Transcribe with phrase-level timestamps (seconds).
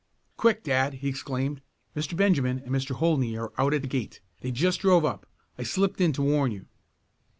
[0.35, 1.61] "Quick dad!" he exclaimed.
[1.95, 2.17] "Mr.
[2.17, 2.95] Benjamin and Mr.
[2.95, 4.19] Holdney are out at the gate.
[4.39, 5.27] They just drove up.
[5.59, 6.65] I slipped in to warn you!"